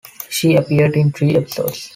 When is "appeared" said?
0.55-0.95